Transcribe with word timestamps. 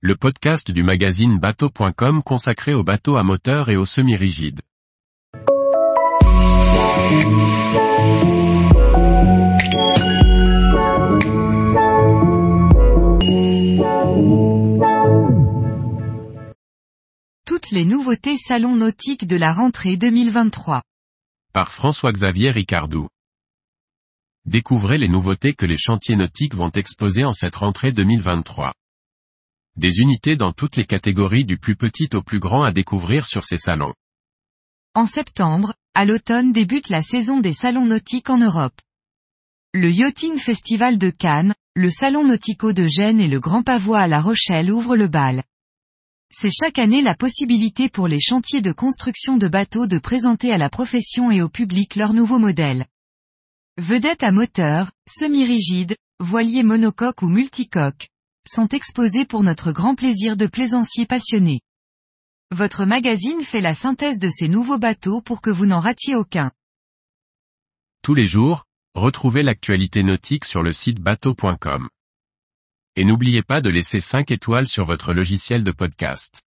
le 0.00 0.14
podcast 0.14 0.70
du 0.70 0.84
magazine 0.84 1.40
bateau.com 1.40 2.22
consacré 2.22 2.72
aux 2.72 2.84
bateaux 2.84 3.16
à 3.16 3.24
moteur 3.24 3.68
et 3.68 3.76
aux 3.76 3.84
semi-rigides. 3.84 4.60
Toutes 17.44 17.72
les 17.72 17.84
nouveautés 17.84 18.36
salon 18.36 18.76
nautiques 18.76 19.26
de 19.26 19.34
la 19.34 19.52
rentrée 19.52 19.96
2023. 19.96 20.82
Par 21.52 21.72
François-Xavier 21.72 22.52
Ricardou. 22.52 23.08
Découvrez 24.44 24.96
les 24.96 25.08
nouveautés 25.08 25.54
que 25.54 25.66
les 25.66 25.76
chantiers 25.76 26.14
nautiques 26.14 26.54
vont 26.54 26.70
exposer 26.70 27.24
en 27.24 27.32
cette 27.32 27.56
rentrée 27.56 27.90
2023. 27.90 28.72
Des 29.78 30.00
unités 30.00 30.34
dans 30.34 30.52
toutes 30.52 30.74
les 30.74 30.86
catégories 30.86 31.44
du 31.44 31.56
plus 31.56 31.76
petit 31.76 32.08
au 32.14 32.20
plus 32.20 32.40
grand 32.40 32.64
à 32.64 32.72
découvrir 32.72 33.26
sur 33.26 33.44
ces 33.44 33.58
salons. 33.58 33.94
En 34.96 35.06
septembre, 35.06 35.72
à 35.94 36.04
l'automne 36.04 36.50
débute 36.50 36.88
la 36.88 37.00
saison 37.00 37.38
des 37.38 37.52
salons 37.52 37.86
nautiques 37.86 38.28
en 38.28 38.38
Europe. 38.38 38.74
Le 39.72 39.88
Yachting 39.88 40.36
Festival 40.36 40.98
de 40.98 41.10
Cannes, 41.10 41.54
le 41.76 41.90
Salon 41.90 42.24
Nautico 42.24 42.72
de 42.72 42.88
Gênes 42.88 43.20
et 43.20 43.28
le 43.28 43.38
Grand 43.38 43.62
Pavois 43.62 44.00
à 44.00 44.08
La 44.08 44.20
Rochelle 44.20 44.72
ouvrent 44.72 44.96
le 44.96 45.06
bal. 45.06 45.44
C'est 46.32 46.50
chaque 46.50 46.80
année 46.80 47.02
la 47.02 47.14
possibilité 47.14 47.88
pour 47.88 48.08
les 48.08 48.18
chantiers 48.18 48.62
de 48.62 48.72
construction 48.72 49.36
de 49.36 49.46
bateaux 49.46 49.86
de 49.86 49.98
présenter 49.98 50.50
à 50.50 50.58
la 50.58 50.70
profession 50.70 51.30
et 51.30 51.40
au 51.40 51.48
public 51.48 51.94
leurs 51.94 52.14
nouveaux 52.14 52.40
modèles. 52.40 52.86
Vedettes 53.76 54.24
à 54.24 54.32
moteur, 54.32 54.90
semi-rigides, 55.08 55.94
voiliers 56.18 56.64
monocoques 56.64 57.22
ou 57.22 57.28
multicoques, 57.28 58.08
sont 58.48 58.68
exposés 58.68 59.24
pour 59.24 59.42
notre 59.42 59.72
grand 59.72 59.94
plaisir 59.94 60.36
de 60.36 60.46
plaisanciers 60.46 61.06
passionnés. 61.06 61.60
Votre 62.50 62.84
magazine 62.84 63.42
fait 63.42 63.60
la 63.60 63.74
synthèse 63.74 64.18
de 64.18 64.28
ces 64.28 64.48
nouveaux 64.48 64.78
bateaux 64.78 65.20
pour 65.20 65.40
que 65.40 65.50
vous 65.50 65.66
n'en 65.66 65.80
ratiez 65.80 66.16
aucun. 66.16 66.50
Tous 68.02 68.14
les 68.14 68.26
jours, 68.26 68.64
retrouvez 68.94 69.42
l'actualité 69.42 70.02
nautique 70.02 70.46
sur 70.46 70.62
le 70.62 70.72
site 70.72 70.98
bateau.com. 70.98 71.88
Et 72.96 73.04
n'oubliez 73.04 73.42
pas 73.42 73.60
de 73.60 73.70
laisser 73.70 74.00
5 74.00 74.30
étoiles 74.30 74.66
sur 74.66 74.86
votre 74.86 75.12
logiciel 75.12 75.62
de 75.62 75.72
podcast. 75.72 76.42